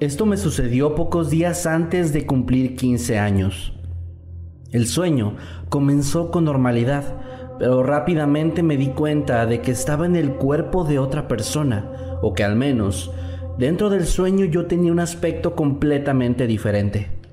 Esto 0.00 0.26
me 0.26 0.36
sucedió 0.36 0.96
pocos 0.96 1.30
días 1.30 1.66
antes 1.66 2.12
de 2.12 2.26
cumplir 2.26 2.74
15 2.74 3.18
años. 3.18 3.72
El 4.72 4.88
sueño 4.88 5.36
comenzó 5.68 6.32
con 6.32 6.44
normalidad, 6.44 7.20
pero 7.60 7.84
rápidamente 7.84 8.64
me 8.64 8.76
di 8.76 8.88
cuenta 8.88 9.46
de 9.46 9.60
que 9.60 9.70
estaba 9.70 10.04
en 10.04 10.16
el 10.16 10.34
cuerpo 10.34 10.82
de 10.82 10.98
otra 10.98 11.28
persona, 11.28 12.18
o 12.22 12.34
que 12.34 12.42
al 12.42 12.56
menos 12.56 13.12
dentro 13.56 13.88
del 13.88 14.04
sueño 14.04 14.46
yo 14.46 14.66
tenía 14.66 14.90
un 14.90 14.98
aspecto 14.98 15.54
completamente 15.54 16.48
diferente. 16.48 17.23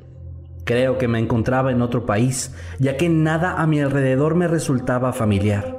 Creo 0.71 0.97
que 0.97 1.09
me 1.09 1.19
encontraba 1.19 1.69
en 1.73 1.81
otro 1.81 2.05
país, 2.05 2.55
ya 2.79 2.95
que 2.95 3.09
nada 3.09 3.61
a 3.61 3.67
mi 3.67 3.81
alrededor 3.81 4.35
me 4.35 4.47
resultaba 4.47 5.11
familiar. 5.11 5.77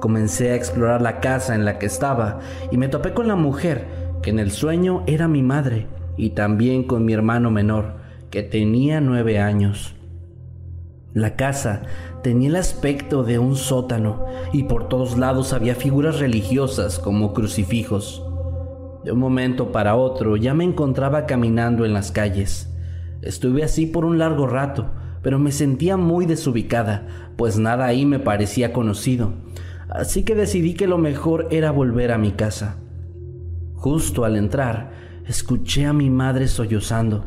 Comencé 0.00 0.52
a 0.52 0.54
explorar 0.54 1.02
la 1.02 1.18
casa 1.18 1.56
en 1.56 1.64
la 1.64 1.80
que 1.80 1.86
estaba 1.86 2.38
y 2.70 2.76
me 2.76 2.86
topé 2.86 3.12
con 3.12 3.26
la 3.26 3.34
mujer, 3.34 3.88
que 4.22 4.30
en 4.30 4.38
el 4.38 4.52
sueño 4.52 5.02
era 5.08 5.26
mi 5.26 5.42
madre, 5.42 5.88
y 6.16 6.30
también 6.30 6.84
con 6.84 7.04
mi 7.04 7.12
hermano 7.12 7.50
menor, 7.50 7.94
que 8.30 8.44
tenía 8.44 9.00
nueve 9.00 9.40
años. 9.40 9.96
La 11.12 11.34
casa 11.34 11.82
tenía 12.22 12.50
el 12.50 12.56
aspecto 12.56 13.24
de 13.24 13.40
un 13.40 13.56
sótano 13.56 14.26
y 14.52 14.62
por 14.62 14.88
todos 14.88 15.18
lados 15.18 15.52
había 15.52 15.74
figuras 15.74 16.20
religiosas 16.20 17.00
como 17.00 17.34
crucifijos. 17.34 18.24
De 19.02 19.10
un 19.10 19.18
momento 19.18 19.72
para 19.72 19.96
otro 19.96 20.36
ya 20.36 20.54
me 20.54 20.62
encontraba 20.62 21.26
caminando 21.26 21.84
en 21.84 21.94
las 21.94 22.12
calles. 22.12 22.68
Estuve 23.22 23.62
así 23.62 23.86
por 23.86 24.04
un 24.04 24.18
largo 24.18 24.46
rato, 24.46 24.90
pero 25.22 25.38
me 25.38 25.52
sentía 25.52 25.96
muy 25.96 26.26
desubicada, 26.26 27.06
pues 27.36 27.58
nada 27.58 27.86
ahí 27.86 28.06
me 28.06 28.18
parecía 28.18 28.72
conocido, 28.72 29.34
así 29.88 30.24
que 30.24 30.34
decidí 30.34 30.74
que 30.74 30.86
lo 30.86 30.98
mejor 30.98 31.48
era 31.50 31.70
volver 31.70 32.12
a 32.12 32.18
mi 32.18 32.32
casa. 32.32 32.78
Justo 33.74 34.24
al 34.24 34.36
entrar, 34.36 34.92
escuché 35.26 35.86
a 35.86 35.92
mi 35.92 36.10
madre 36.10 36.48
sollozando. 36.48 37.24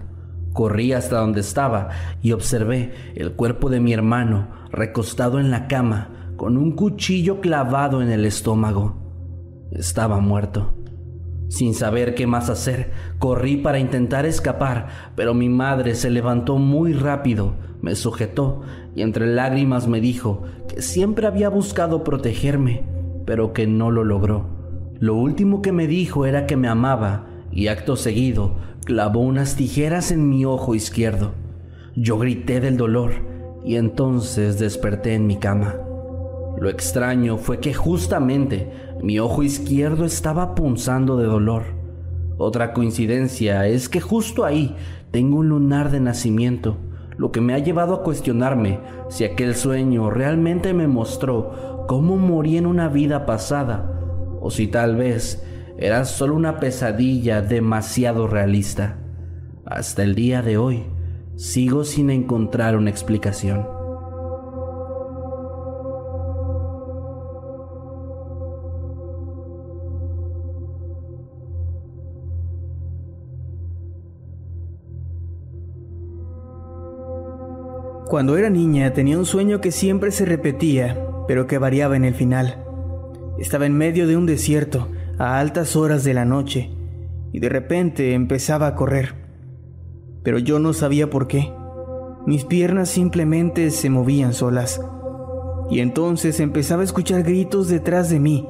Corrí 0.54 0.94
hasta 0.94 1.18
donde 1.18 1.42
estaba 1.42 1.90
y 2.22 2.32
observé 2.32 2.94
el 3.16 3.34
cuerpo 3.34 3.72
de 3.72 3.80
mi 3.80 3.92
hermano 3.92 4.50
recostado 4.72 5.40
en 5.40 5.50
la 5.50 5.68
cama 5.68 6.34
con 6.36 6.58
un 6.58 6.74
cuchillo 6.74 7.42
clavado 7.42 8.04
en 8.04 8.12
el 8.12 8.26
estómago. 8.26 8.96
Estaba 9.72 10.20
muerto. 10.20 10.76
Sin 11.50 11.74
saber 11.74 12.16
qué 12.16 12.26
más 12.26 12.50
hacer, 12.50 12.92
corrí 13.20 13.58
para 13.58 13.80
intentar 13.80 14.26
escapar, 14.26 14.88
pero 15.16 15.34
mi 15.34 15.50
madre 15.50 15.96
se 15.96 16.10
levantó 16.10 16.58
muy 16.58 16.94
rápido, 16.94 17.56
me 17.82 17.96
sujetó 17.96 18.62
y 18.96 19.02
entre 19.02 19.28
lágrimas 19.28 19.88
me 19.88 20.02
dijo 20.02 20.44
que 20.68 20.82
siempre 20.82 21.28
había 21.28 21.50
buscado 21.50 22.04
protegerme, 22.04 22.84
pero 23.26 23.54
que 23.54 23.68
no 23.68 23.92
lo 23.92 24.04
logró. 24.04 24.48
Lo 25.00 25.16
último 25.16 25.62
que 25.62 25.72
me 25.72 25.88
dijo 25.88 26.26
era 26.26 26.48
que 26.48 26.56
me 26.56 26.68
amaba 26.68 27.28
y 27.52 27.68
acto 27.68 27.96
seguido 27.96 28.56
clavó 28.86 29.22
unas 29.22 29.56
tijeras 29.56 30.12
en 30.12 30.30
mi 30.30 30.46
ojo 30.46 30.76
izquierdo. 30.76 31.34
Yo 31.96 32.18
grité 32.18 32.60
del 32.60 32.78
dolor 32.78 33.12
y 33.64 33.76
entonces 33.76 34.60
desperté 34.60 35.14
en 35.14 35.28
mi 35.28 35.38
cama. 35.38 35.76
Lo 36.60 36.70
extraño 36.70 37.38
fue 37.38 37.60
que 37.60 37.74
justamente 37.74 38.72
mi 39.02 39.20
ojo 39.20 39.44
izquierdo 39.44 40.06
estaba 40.06 40.56
punzando 40.56 41.18
de 41.18 41.26
dolor. 41.26 41.64
Otra 42.38 42.74
coincidencia 42.74 43.68
es 43.68 43.90
que 43.90 44.02
justo 44.02 44.46
ahí 44.46 44.76
tengo 45.12 45.38
un 45.38 45.50
lunar 45.50 45.92
de 45.92 46.00
nacimiento, 46.00 46.78
lo 47.18 47.32
que 47.32 47.42
me 47.42 47.54
ha 47.54 47.60
llevado 47.60 47.94
a 47.94 48.04
cuestionarme 48.04 48.80
si 49.10 49.24
aquel 49.24 49.56
sueño 49.56 50.10
realmente 50.10 50.74
me 50.74 50.88
mostró 50.88 51.86
cómo 51.88 52.18
morí 52.18 52.58
en 52.58 52.66
una 52.66 52.88
vida 52.88 53.26
pasada, 53.26 53.92
o 54.42 54.50
si 54.50 54.68
tal 54.68 54.96
vez 54.96 55.44
era 55.78 56.06
solo 56.06 56.36
una 56.36 56.60
pesadilla 56.60 57.42
demasiado 57.42 58.28
realista. 58.28 58.98
Hasta 59.66 60.04
el 60.04 60.16
día 60.16 60.42
de 60.42 60.58
hoy, 60.58 60.84
sigo 61.36 61.84
sin 61.84 62.10
encontrar 62.10 62.76
una 62.76 62.90
explicación. 62.90 63.83
Cuando 78.14 78.38
era 78.38 78.52
niña 78.52 78.94
tenía 78.94 79.18
un 79.18 79.26
sueño 79.26 79.60
que 79.60 79.72
siempre 79.72 80.12
se 80.12 80.24
repetía, 80.24 81.04
pero 81.28 81.48
que 81.48 81.58
variaba 81.58 81.96
en 81.96 82.06
el 82.06 82.14
final. 82.14 82.64
Estaba 83.40 83.66
en 83.66 83.76
medio 83.76 84.06
de 84.06 84.16
un 84.16 84.28
desierto, 84.28 84.88
a 85.18 85.40
altas 85.40 85.76
horas 85.76 86.04
de 86.04 86.14
la 86.14 86.24
noche, 86.24 86.70
y 87.32 87.40
de 87.40 87.50
repente 87.50 88.14
empezaba 88.14 88.68
a 88.68 88.76
correr. 88.76 89.16
Pero 90.22 90.38
yo 90.38 90.60
no 90.60 90.74
sabía 90.74 91.10
por 91.10 91.26
qué. 91.26 91.52
Mis 92.28 92.46
piernas 92.46 92.90
simplemente 92.90 93.72
se 93.72 93.90
movían 93.90 94.36
solas. 94.36 94.80
Y 95.72 95.80
entonces 95.80 96.40
empezaba 96.40 96.84
a 96.84 96.86
escuchar 96.86 97.24
gritos 97.24 97.68
detrás 97.68 98.12
de 98.12 98.20
mí, 98.20 98.48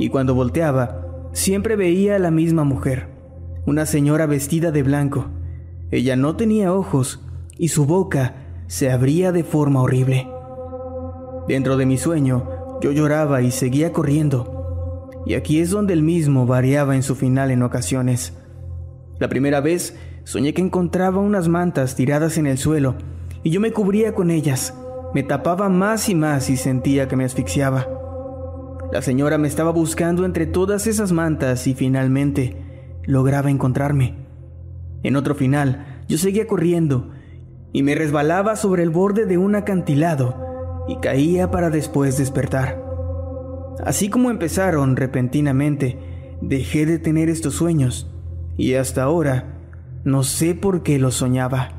y 0.00 0.08
cuando 0.08 0.34
volteaba, 0.34 1.30
siempre 1.30 1.76
veía 1.76 2.16
a 2.16 2.18
la 2.18 2.32
misma 2.32 2.64
mujer, 2.64 3.06
una 3.66 3.86
señora 3.86 4.26
vestida 4.26 4.72
de 4.72 4.82
blanco. 4.82 5.26
Ella 5.92 6.16
no 6.16 6.34
tenía 6.34 6.74
ojos, 6.74 7.24
y 7.56 7.68
su 7.68 7.86
boca 7.86 8.45
se 8.66 8.90
abría 8.90 9.32
de 9.32 9.44
forma 9.44 9.82
horrible. 9.82 10.28
Dentro 11.48 11.76
de 11.76 11.86
mi 11.86 11.96
sueño, 11.96 12.48
yo 12.80 12.92
lloraba 12.92 13.42
y 13.42 13.50
seguía 13.50 13.92
corriendo. 13.92 15.10
Y 15.24 15.34
aquí 15.34 15.60
es 15.60 15.70
donde 15.70 15.92
el 15.92 16.02
mismo 16.02 16.46
variaba 16.46 16.96
en 16.96 17.02
su 17.02 17.14
final 17.14 17.50
en 17.50 17.62
ocasiones. 17.62 18.34
La 19.18 19.28
primera 19.28 19.60
vez 19.60 19.96
soñé 20.24 20.52
que 20.54 20.62
encontraba 20.62 21.20
unas 21.20 21.48
mantas 21.48 21.94
tiradas 21.94 22.36
en 22.38 22.46
el 22.46 22.58
suelo 22.58 22.96
y 23.42 23.50
yo 23.50 23.60
me 23.60 23.72
cubría 23.72 24.14
con 24.14 24.30
ellas. 24.30 24.74
Me 25.14 25.22
tapaba 25.22 25.68
más 25.68 26.08
y 26.08 26.14
más 26.14 26.50
y 26.50 26.56
sentía 26.56 27.08
que 27.08 27.16
me 27.16 27.24
asfixiaba. 27.24 27.86
La 28.92 29.02
señora 29.02 29.38
me 29.38 29.48
estaba 29.48 29.70
buscando 29.70 30.24
entre 30.24 30.46
todas 30.46 30.86
esas 30.86 31.12
mantas 31.12 31.66
y 31.66 31.74
finalmente 31.74 32.56
lograba 33.04 33.50
encontrarme. 33.50 34.26
En 35.02 35.16
otro 35.16 35.34
final, 35.34 36.02
yo 36.08 36.18
seguía 36.18 36.46
corriendo 36.46 37.10
y 37.76 37.82
me 37.82 37.94
resbalaba 37.94 38.56
sobre 38.56 38.82
el 38.82 38.88
borde 38.88 39.26
de 39.26 39.36
un 39.36 39.54
acantilado 39.54 40.86
y 40.88 40.96
caía 40.96 41.50
para 41.50 41.68
después 41.68 42.16
despertar. 42.16 42.82
Así 43.84 44.08
como 44.08 44.30
empezaron 44.30 44.96
repentinamente, 44.96 45.98
dejé 46.40 46.86
de 46.86 46.98
tener 46.98 47.28
estos 47.28 47.52
sueños 47.52 48.10
y 48.56 48.76
hasta 48.76 49.02
ahora 49.02 49.60
no 50.04 50.22
sé 50.22 50.54
por 50.54 50.82
qué 50.82 50.98
los 50.98 51.16
soñaba. 51.16 51.72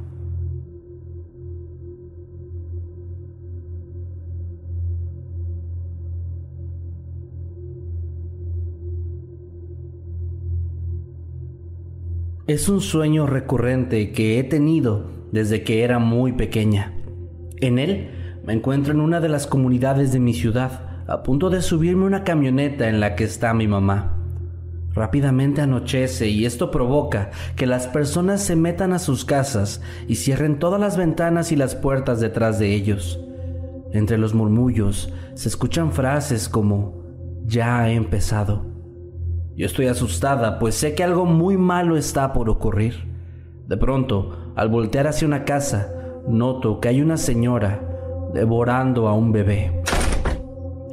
Es 12.46 12.70
un 12.70 12.82
sueño 12.82 13.26
recurrente 13.26 14.12
que 14.12 14.38
he 14.38 14.44
tenido 14.44 15.17
desde 15.32 15.64
que 15.64 15.84
era 15.84 16.00
muy 16.00 16.34
pequeña. 16.34 16.94
En 17.58 17.80
él 17.80 18.10
me 18.46 18.54
encuentro 18.54 18.94
en 18.94 19.02
una 19.02 19.20
de 19.20 19.30
las 19.30 19.48
comunidades 19.48 20.12
de 20.12 20.20
mi 20.20 20.34
ciudad, 20.34 21.04
a 21.08 21.24
punto 21.24 21.50
de 21.50 21.62
subirme 21.62 22.06
una 22.06 22.24
camioneta 22.24 22.88
en 22.90 23.00
la 23.00 23.16
que 23.16 23.24
está 23.24 23.54
mi 23.54 23.68
mamá. 23.68 24.14
Rápidamente 24.94 25.62
anochece 25.62 26.28
y 26.28 26.46
esto 26.46 26.72
provoca 26.72 27.30
que 27.56 27.68
las 27.68 27.88
personas 27.88 28.42
se 28.42 28.56
metan 28.56 28.94
a 28.94 29.00
sus 29.00 29.26
casas 29.26 29.82
y 30.08 30.16
cierren 30.16 30.60
todas 30.60 30.80
las 30.80 30.98
ventanas 30.98 31.52
y 31.52 31.56
las 31.56 31.76
puertas 31.76 32.20
detrás 32.20 32.58
de 32.58 32.74
ellos. 32.74 33.20
Entre 33.94 34.18
los 34.18 34.34
murmullos 34.34 35.14
se 35.36 35.50
escuchan 35.50 35.92
frases 35.92 36.50
como 36.50 37.04
ya 37.46 37.80
ha 37.80 37.92
empezado. 37.92 38.66
Yo 39.56 39.66
estoy 39.66 39.88
asustada, 39.88 40.60
pues 40.60 40.76
sé 40.76 40.96
que 40.96 41.04
algo 41.04 41.26
muy 41.26 41.58
malo 41.58 41.98
está 41.98 42.34
por 42.34 42.50
ocurrir. 42.50 43.17
De 43.68 43.76
pronto, 43.76 44.54
al 44.56 44.70
voltear 44.70 45.08
hacia 45.08 45.28
una 45.28 45.44
casa, 45.44 45.94
noto 46.26 46.80
que 46.80 46.88
hay 46.88 47.02
una 47.02 47.18
señora 47.18 48.30
devorando 48.34 49.10
a 49.10 49.14
un 49.14 49.34
bebé. 49.34 49.82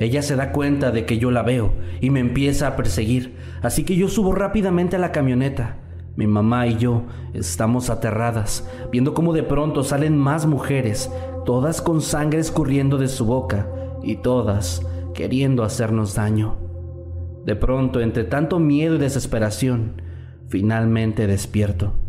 Ella 0.00 0.22
se 0.22 0.34
da 0.34 0.50
cuenta 0.50 0.90
de 0.90 1.06
que 1.06 1.18
yo 1.18 1.30
la 1.30 1.44
veo 1.44 1.72
y 2.00 2.10
me 2.10 2.18
empieza 2.18 2.66
a 2.66 2.74
perseguir, 2.74 3.37
así 3.62 3.84
que 3.84 3.94
yo 3.94 4.08
subo 4.08 4.34
rápidamente 4.34 4.96
a 4.96 4.98
la 4.98 5.12
camioneta. 5.12 5.76
Mi 6.16 6.26
mamá 6.26 6.66
y 6.66 6.76
yo 6.76 7.04
estamos 7.32 7.90
aterradas, 7.90 8.68
viendo 8.90 9.14
cómo 9.14 9.32
de 9.32 9.44
pronto 9.44 9.84
salen 9.84 10.18
más 10.18 10.44
mujeres, 10.46 11.12
todas 11.46 11.80
con 11.80 12.00
sangre 12.00 12.40
escurriendo 12.40 12.98
de 12.98 13.06
su 13.06 13.24
boca 13.24 13.68
y 14.02 14.16
todas 14.16 14.84
queriendo 15.14 15.62
hacernos 15.62 16.16
daño. 16.16 16.56
De 17.44 17.54
pronto, 17.54 18.00
entre 18.00 18.24
tanto 18.24 18.58
miedo 18.58 18.96
y 18.96 18.98
desesperación, 18.98 20.02
finalmente 20.48 21.28
despierto. 21.28 22.03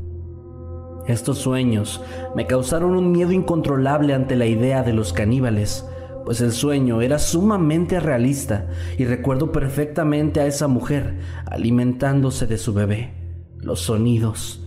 Estos 1.07 1.37
sueños 1.37 2.01
me 2.35 2.47
causaron 2.47 2.95
un 2.95 3.11
miedo 3.11 3.31
incontrolable 3.31 4.13
ante 4.13 4.35
la 4.35 4.47
idea 4.47 4.81
de 4.81 4.93
los 4.93 5.13
caníbales, 5.13 5.85
pues 6.25 6.41
el 6.41 6.51
sueño 6.51 7.01
era 7.01 7.19
sumamente 7.19 7.99
realista 7.99 8.67
y 8.97 9.05
recuerdo 9.05 9.51
perfectamente 9.51 10.39
a 10.39 10.47
esa 10.47 10.67
mujer 10.67 11.19
alimentándose 11.45 12.47
de 12.47 12.57
su 12.57 12.73
bebé. 12.73 13.13
Los 13.59 13.81
sonidos, 13.81 14.63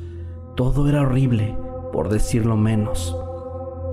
todo 0.57 0.89
era 0.89 1.03
horrible, 1.03 1.57
por 1.93 2.09
decirlo 2.09 2.57
menos. 2.57 3.17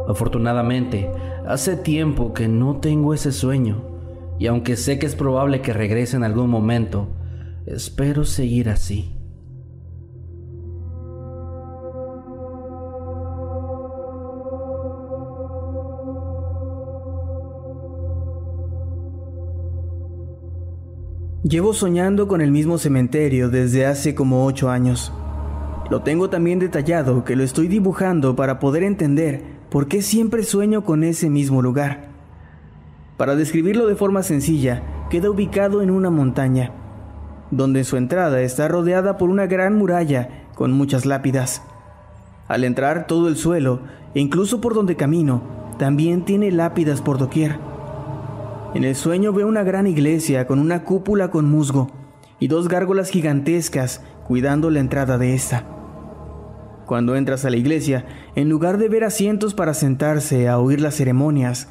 Afortunadamente, 0.07 1.09
hace 1.47 1.75
tiempo 1.75 2.33
que 2.33 2.47
no 2.47 2.77
tengo 2.77 3.15
ese 3.15 3.31
sueño, 3.31 3.95
y 4.37 4.45
aunque 4.47 4.75
sé 4.75 4.99
que 4.99 5.07
es 5.07 5.15
probable 5.15 5.61
que 5.61 5.73
regrese 5.73 6.17
en 6.17 6.23
algún 6.23 6.49
momento, 6.49 7.07
espero 7.65 8.25
seguir 8.25 8.69
así. 8.69 9.14
Llevo 21.47 21.75
soñando 21.75 22.27
con 22.27 22.41
el 22.41 22.49
mismo 22.49 22.79
cementerio 22.79 23.51
desde 23.51 23.85
hace 23.85 24.15
como 24.15 24.47
ocho 24.47 24.71
años. 24.71 25.13
Lo 25.91 26.01
tengo 26.01 26.27
también 26.27 26.57
detallado 26.57 27.23
que 27.23 27.35
lo 27.35 27.43
estoy 27.43 27.67
dibujando 27.67 28.35
para 28.35 28.57
poder 28.57 28.81
entender 28.81 29.43
por 29.69 29.87
qué 29.87 30.01
siempre 30.01 30.41
sueño 30.41 30.83
con 30.83 31.03
ese 31.03 31.29
mismo 31.29 31.61
lugar. 31.61 32.07
Para 33.15 33.35
describirlo 33.35 33.85
de 33.85 33.95
forma 33.95 34.23
sencilla, 34.23 34.81
queda 35.11 35.29
ubicado 35.29 35.83
en 35.83 35.91
una 35.91 36.09
montaña, 36.09 36.71
donde 37.51 37.83
su 37.83 37.95
entrada 37.97 38.41
está 38.41 38.67
rodeada 38.67 39.19
por 39.19 39.29
una 39.29 39.45
gran 39.45 39.75
muralla 39.77 40.47
con 40.55 40.71
muchas 40.71 41.05
lápidas. 41.05 41.61
Al 42.47 42.63
entrar 42.63 43.05
todo 43.05 43.27
el 43.27 43.35
suelo, 43.37 43.81
e 44.15 44.19
incluso 44.19 44.61
por 44.61 44.73
donde 44.73 44.95
camino, 44.95 45.43
también 45.77 46.25
tiene 46.25 46.51
lápidas 46.51 47.01
por 47.01 47.19
doquier. 47.19 47.59
En 48.75 48.83
el 48.83 48.97
sueño 48.97 49.31
veo 49.31 49.47
una 49.47 49.63
gran 49.63 49.87
iglesia 49.87 50.47
con 50.47 50.59
una 50.59 50.83
cúpula 50.83 51.31
con 51.31 51.49
musgo 51.49 51.91
y 52.41 52.49
dos 52.49 52.67
gárgolas 52.67 53.09
gigantescas 53.09 54.01
cuidando 54.27 54.69
la 54.69 54.81
entrada 54.81 55.17
de 55.17 55.33
esta. 55.33 55.63
Cuando 56.85 57.15
entras 57.15 57.45
a 57.45 57.49
la 57.49 57.55
iglesia, 57.55 58.05
en 58.35 58.49
lugar 58.49 58.77
de 58.77 58.89
ver 58.89 59.05
asientos 59.05 59.53
para 59.53 59.73
sentarse 59.73 60.49
a 60.49 60.59
oír 60.59 60.81
las 60.81 60.95
ceremonias, 60.95 61.69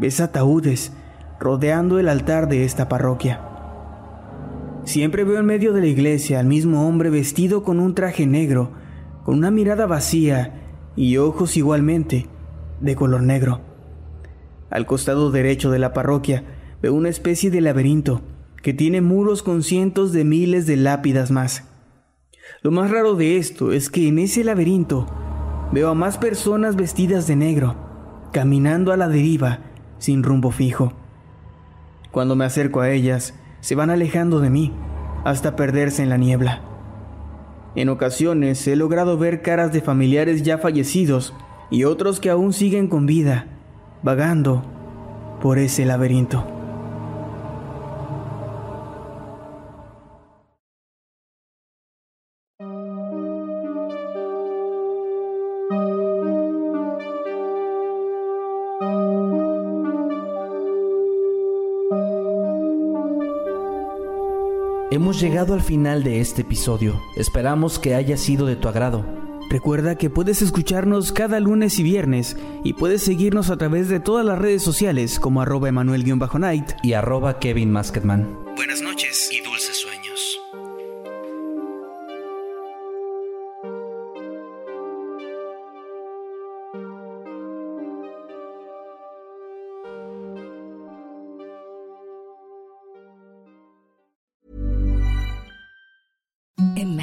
ves 0.00 0.20
ataúdes 0.20 0.92
rodeando 1.38 2.00
el 2.00 2.08
altar 2.08 2.48
de 2.48 2.64
esta 2.64 2.88
parroquia. 2.88 3.42
Siempre 4.82 5.22
veo 5.22 5.38
en 5.38 5.46
medio 5.46 5.72
de 5.72 5.82
la 5.82 5.86
iglesia 5.86 6.40
al 6.40 6.46
mismo 6.46 6.88
hombre 6.88 7.10
vestido 7.10 7.62
con 7.62 7.78
un 7.78 7.94
traje 7.94 8.26
negro, 8.26 8.72
con 9.22 9.38
una 9.38 9.52
mirada 9.52 9.86
vacía 9.86 10.64
y 10.96 11.16
ojos 11.16 11.56
igualmente 11.56 12.26
de 12.80 12.96
color 12.96 13.22
negro. 13.22 13.69
Al 14.70 14.86
costado 14.86 15.30
derecho 15.30 15.70
de 15.70 15.78
la 15.78 15.92
parroquia 15.92 16.44
veo 16.80 16.94
una 16.94 17.08
especie 17.08 17.50
de 17.50 17.60
laberinto 17.60 18.22
que 18.62 18.72
tiene 18.72 19.00
muros 19.00 19.42
con 19.42 19.62
cientos 19.62 20.12
de 20.12 20.24
miles 20.24 20.66
de 20.66 20.76
lápidas 20.76 21.30
más. 21.30 21.64
Lo 22.62 22.70
más 22.70 22.90
raro 22.90 23.14
de 23.14 23.36
esto 23.36 23.72
es 23.72 23.90
que 23.90 24.08
en 24.08 24.18
ese 24.18 24.44
laberinto 24.44 25.06
veo 25.72 25.88
a 25.88 25.94
más 25.94 26.18
personas 26.18 26.76
vestidas 26.76 27.26
de 27.26 27.36
negro, 27.36 27.76
caminando 28.32 28.92
a 28.92 28.96
la 28.96 29.08
deriva, 29.08 29.60
sin 29.98 30.22
rumbo 30.22 30.50
fijo. 30.50 30.92
Cuando 32.10 32.36
me 32.36 32.44
acerco 32.44 32.80
a 32.80 32.90
ellas, 32.90 33.34
se 33.60 33.74
van 33.74 33.90
alejando 33.90 34.40
de 34.40 34.50
mí, 34.50 34.72
hasta 35.24 35.56
perderse 35.56 36.02
en 36.02 36.08
la 36.08 36.16
niebla. 36.16 36.62
En 37.76 37.88
ocasiones 37.88 38.66
he 38.66 38.74
logrado 38.76 39.16
ver 39.16 39.42
caras 39.42 39.72
de 39.72 39.80
familiares 39.80 40.42
ya 40.42 40.58
fallecidos 40.58 41.34
y 41.70 41.84
otros 41.84 42.18
que 42.18 42.30
aún 42.30 42.52
siguen 42.52 42.88
con 42.88 43.06
vida, 43.06 43.46
vagando 44.02 44.62
por 45.40 45.58
ese 45.58 45.84
laberinto. 45.84 46.44
Hemos 64.92 65.20
llegado 65.20 65.54
al 65.54 65.62
final 65.62 66.02
de 66.02 66.20
este 66.20 66.42
episodio. 66.42 67.00
Esperamos 67.16 67.78
que 67.78 67.94
haya 67.94 68.16
sido 68.16 68.44
de 68.46 68.56
tu 68.56 68.68
agrado. 68.68 69.19
Recuerda 69.50 69.96
que 69.96 70.10
puedes 70.10 70.42
escucharnos 70.42 71.10
cada 71.10 71.40
lunes 71.40 71.80
y 71.80 71.82
viernes 71.82 72.36
y 72.62 72.74
puedes 72.74 73.02
seguirnos 73.02 73.50
a 73.50 73.56
través 73.56 73.88
de 73.88 73.98
todas 73.98 74.24
las 74.24 74.38
redes 74.38 74.62
sociales 74.62 75.18
como 75.18 75.42
arroba 75.42 75.68
emanuel-night 75.68 76.70
y 76.84 76.92
arroba 76.92 77.40
Kevin 77.40 77.72
Masketman. 77.72 78.39